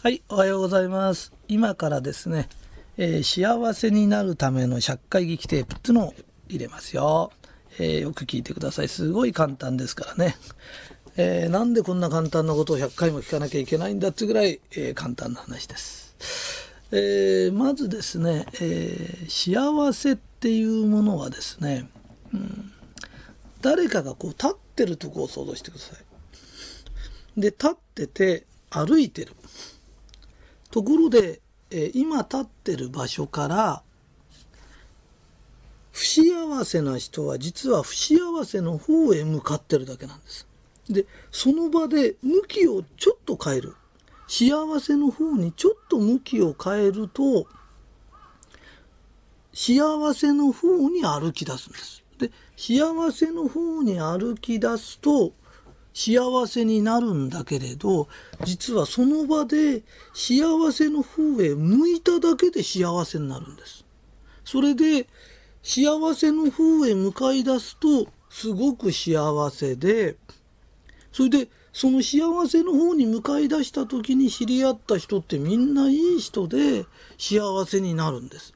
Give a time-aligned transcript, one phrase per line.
[0.00, 1.32] はい、おはようございます。
[1.48, 2.48] 今からですね、
[2.98, 6.14] えー幸せになるための100回劇テープっていうのを
[6.48, 7.32] 入れますよ。
[7.80, 8.88] えーよく聞いてください。
[8.88, 10.36] すごい簡単ですからね。
[11.16, 16.14] えーなんでこんな簡単なことを100回も聞かなきゃいけないんだってぐらい、え簡単な話です。
[16.92, 21.90] えまずですね、え幸せっていうものはですね、
[22.32, 22.72] うん
[23.62, 25.96] 誰かがこう立ってるとこを想像してくださ
[27.36, 27.40] い。
[27.40, 29.32] で、立ってて歩いてる。
[30.70, 31.40] ところで、
[31.70, 33.82] え今立ってる場所から
[35.98, 40.46] 不幸せな人は実は不幸せの方へ向かってるだけなんです。
[40.88, 43.74] で、その場で向きをちょっと変える。
[44.28, 44.50] 幸
[44.80, 47.46] せの方にちょっと向きを変えると、
[49.52, 52.04] 幸せの方に歩き出すんです。
[52.18, 55.32] で、幸せの方に歩き出すと、
[55.98, 58.06] 幸せになるんだけれど、
[58.44, 59.82] 実はその場で
[60.14, 63.84] 幸せの方へ向いただけで幸せになるんです。
[64.44, 65.08] それで、
[65.64, 70.16] 幸せの方へ向かい出すと、すごく幸せで、
[71.10, 76.86] それで、その幸せの方に向かい出した時に知り合った人ってみんないい人で
[77.18, 78.54] 幸せになるんです。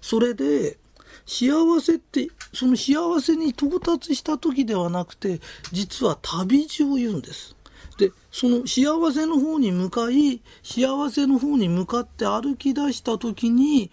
[0.00, 0.78] それで、
[1.26, 5.40] 幸せって、その幸せに到達した時ではなくて、
[5.72, 7.56] 実は旅路を言うんです。
[7.98, 13.90] で、その幸せの方に向かい、幸せの方に向かって歩き出した時に、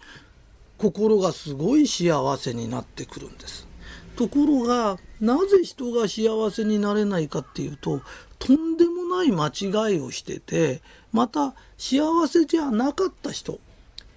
[0.78, 3.68] 心がすごい幸せになってくるんです。
[4.16, 8.02] ところが、なぜ人が幸せになれないかっていうと、
[8.38, 13.60] とんでもない間違いをしてて、また幸せじゃなかった人、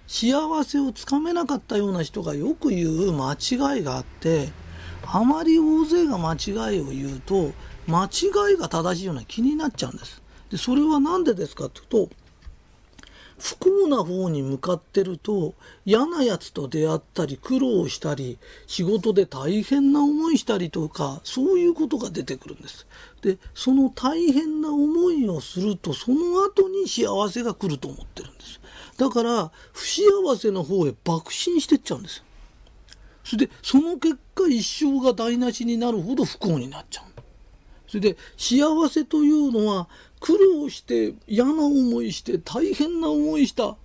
[0.06, 4.50] 幸せをつかめなかったような人がよく言う間違いがあって、
[5.04, 7.52] あまり大勢が間違いを言うと、
[7.86, 10.22] 間違いが正しいような気になっちゃうんです。
[10.50, 12.08] で、それは何でですかっていうと、
[13.38, 22.86] 不幸な方に向かってると嫌なやつと出会ったり苦労したり仕事で大変な思いしたりとかそういうことが出てくるんです。
[23.22, 28.60] でその大変な思いをするとその後に幸せが来ると思ってるんです。
[28.96, 30.02] だから不幸
[30.36, 32.24] せの方へ爆心してっちゃうんです。
[33.24, 37.04] それでその結果一生が台無しになるほど不幸になっちゃう。
[37.88, 39.88] それで幸せというのは
[40.20, 43.76] 苦労して嫌な思いして大変な思いした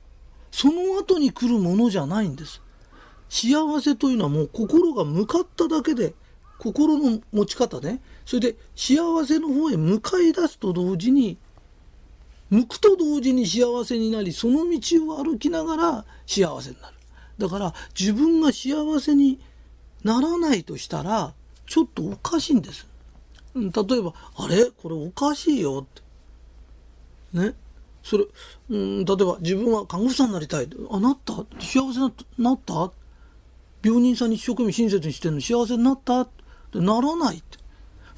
[0.52, 2.62] その後に来るものじゃないんです。
[3.30, 6.14] 幸せというのはもう心が向かっただけで
[6.58, 8.96] 心の持ち方ねそれで幸
[9.26, 11.38] せの方へ向かい出すと同時に
[12.51, 16.95] 向くと同時に幸せになりその道を歩きながら幸せになる。
[17.39, 19.39] だから自分が幸せに
[20.03, 21.34] ならないとしたら
[21.66, 22.85] ちょっとおかしいんです。
[23.56, 24.66] 例えば「あれ？
[24.66, 25.84] これおかしいよ」
[27.34, 27.56] ってね？
[28.03, 28.25] それ、
[28.69, 30.69] うん、例えば自分は看護婦さんになりたい。
[30.89, 31.33] あなった？
[31.59, 32.91] 幸せななった？
[33.83, 36.22] 病人さんに一生懸命親切にしてんの幸せになった？
[36.22, 36.29] っ
[36.72, 37.57] てならないって。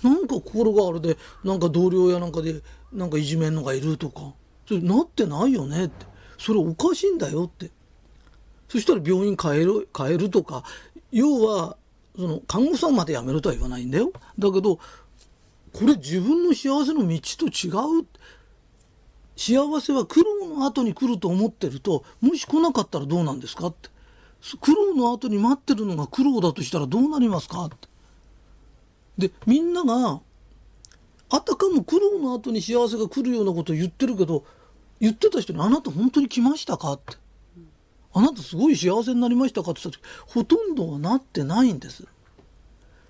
[0.04, 2.62] なんか心があれでなんか同僚やなんかで
[2.94, 4.34] なんかいじめんのがいるとか。
[4.68, 6.06] それなってないよねって。
[6.38, 7.72] それおかしいんだよって。
[8.70, 10.64] そしたら病院変える変えるとか。
[11.12, 11.78] 要は
[12.16, 14.12] その看護婦さんまで辞めるとは言わないんだよ。
[14.38, 14.78] だけど
[15.74, 17.70] これ自分の幸せの道と違
[18.02, 18.06] う。
[19.36, 23.90] 幸せは苦労の後に来ると思ってるともし来なかったらどうなんですかって。
[24.60, 27.88] 苦労の後に待ってるのが苦労だとしたらどうなりますかって。
[29.18, 30.22] でみんなが
[31.36, 34.46] あたかも苦労の後に幸せが来るようなことを言ってるけど
[35.02, 37.18] 言ってた人に「あなた本当に来ましたか?」って
[38.14, 42.06] 「あなたすごい幸せになりましたか?」って言った時ほとんどはなってないんです。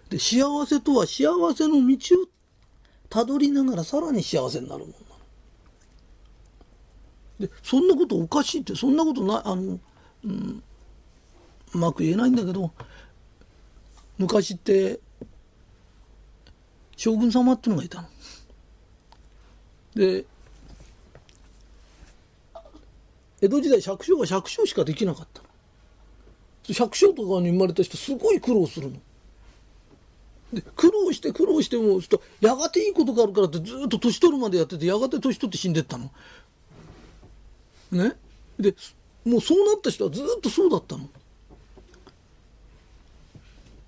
[0.09, 2.27] で幸せとは幸せの道を
[3.09, 4.99] たどりながらさらに幸せになるものな
[7.41, 7.47] の。
[7.47, 9.79] でそんなことおかしいってそんなことないあの、
[10.23, 10.63] うん、
[11.73, 12.71] うまく言えないんだけど
[14.17, 15.01] 昔って
[17.03, 18.07] 将軍様っていうのがいたの。
[19.93, 20.23] で
[23.41, 25.49] 江戸時代百姓が百姓しかできなかったの。
[26.73, 28.97] 百姓とかに生まれた人すごい苦労するの。
[30.53, 36.09] で苦労して苦労してもちょっとやがていいことがあるからってずっと年取るまでやっててやがて年取って死んでったの。
[37.91, 38.13] ね？
[38.57, 38.73] で
[39.25, 41.09] もうそうなった人はずっとそうだったの。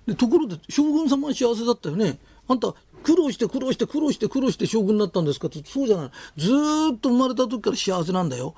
[0.06, 2.18] でところで将軍様は幸せだったよね。
[2.48, 6.10] あんた苦労して苦労して苦労して苦労して将軍になったんですかってそうじゃない。
[6.36, 8.56] ずっと生まれた時から幸せなんだよ。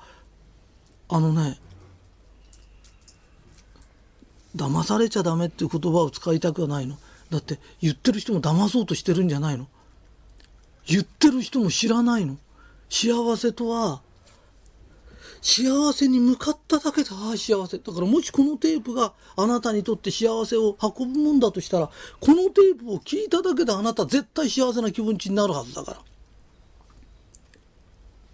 [1.07, 1.59] あのね
[4.55, 6.97] 騙されちゃダメっていう言葉を使いたくはないの。
[7.29, 9.67] だって言ってる人も騙そうとしてるんじゃないの。
[10.87, 12.39] 言ってる人も知らないの。
[12.89, 14.01] 幸せとは
[15.41, 17.77] 幸せに向かっただけで、ああ、幸せ。
[17.77, 21.89] だからもしこのテープがあなたにとって幸せを運ぶもんだとしたら、
[22.19, 25.91] このテープを聞いただけであなた絶対幸せな気持ちになるはずだか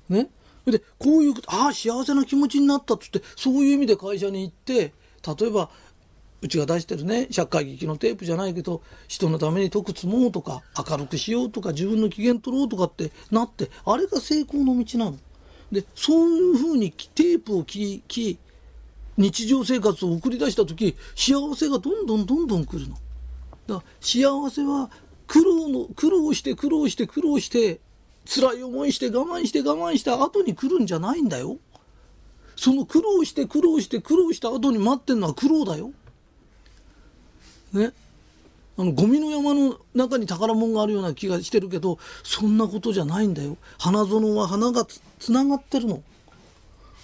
[0.09, 0.17] ら。
[0.17, 0.29] ね？
[0.65, 4.93] で、こういう、ああ、幸せな気持ちになったっつって、そういう意味で会社に行って、
[5.37, 5.69] 例えば、
[6.41, 15.17] うちが出してるね、社会劇のテープじゃないけど、人のために徳積もうとか、明るくしようとか、自分の機嫌取ろうとかってなって、あれが成功の道なの？
[15.75, 18.37] で、そういうふうにテープを聞き、
[19.17, 22.95] 日常生活を送り出した時、幸せがどんどんどんどん来るの。
[23.67, 24.89] だから幸せは
[25.27, 27.79] 苦労の、苦労して苦労して苦労して、
[28.25, 31.57] 辛い思いして我慢して我慢した後に来るんじゃないんだよ。
[32.55, 35.91] その苦労して苦労して苦労した後に待ってんのは苦労だよ。
[37.73, 37.91] ね。
[38.77, 43.57] あの、ゴミの山の中に宝物があるような気がしてるけど、そんなことじゃないんだよ。
[43.77, 44.85] 花園は花が
[45.19, 46.03] つながってるの。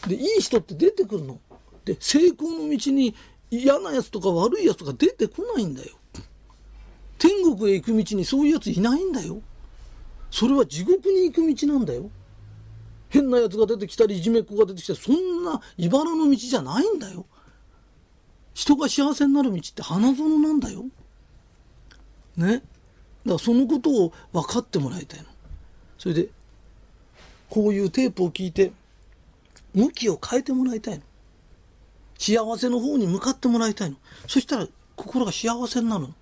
[0.07, 1.39] で、いい人って出てくるの。
[1.85, 3.15] で、成功の道に
[3.49, 5.91] 嫌なやつとか悪いやつとか出てこないんだよ。
[7.17, 9.41] 天国へ行く道にそういうやついないんだよ。
[10.29, 12.09] それは地獄に行く道なんだよ。
[13.09, 17.25] 変なやつが出てきたり、いじめっ子が出てきたり、そんな茨の道じゃないんだよ。
[18.53, 20.85] 人が幸せになる道って花園なんだよ。
[22.41, 22.53] ね。
[22.53, 22.63] だか
[23.25, 25.25] らそのことを分かってもらいたいの。
[25.97, 26.29] それで、
[27.49, 28.71] こういうテープを聞いて、
[29.73, 31.03] 向きを変えてもらいたいの。
[32.17, 33.97] 幸せの方に向かってもらいたいの。
[34.27, 36.13] そしたら心が幸せになるの。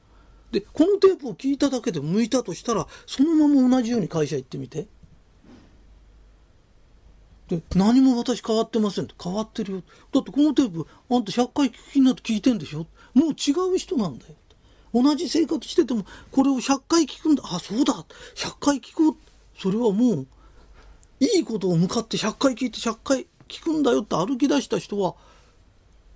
[0.52, 4.88] で、このテープを聞いただけで向いたとしたら、そのまま同じように会社行ってみて。
[7.50, 9.84] で、何も私変わってませんって変わってるよ。
[10.14, 14.36] だってこのテープ、あんた100回聞きになって聞いてんでしょもう違う人なんだよ。
[14.94, 17.44] 同じ生活してても、これを100回聞くんだ。
[17.46, 18.06] あ、そうだ。
[18.36, 19.16] 100回聞こう。
[19.58, 20.28] それはもう、
[21.20, 25.16] いいことを向かって100回聞いて100回聞くんだよって歩き出した人は、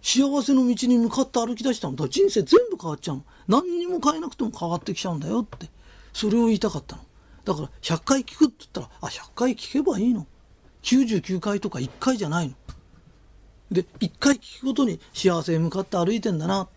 [0.01, 1.95] 幸せの道に向かって歩き出したの。
[1.95, 3.25] だ人生全部変わっちゃうの。
[3.47, 5.69] 何にも変えなくても変わってきちゃうんだよって。
[6.13, 7.03] それを言いたかったの。
[7.45, 10.27] だから100回聞くって言ったら、あ、100回聞けばいいの。
[10.83, 12.55] 99回とか1回じゃないの。
[13.71, 16.67] で、1回聞くことに幸せへ向かって歩いてんだな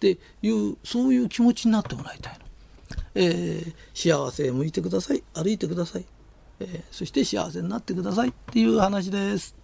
[0.00, 2.46] っていう、そういう気持ちになってもらいたいの。
[3.14, 5.22] えー、幸せへ向いてください。
[5.34, 6.06] 歩いてください。
[6.60, 9.59] えー、そして幸せになってくださいっていう話です。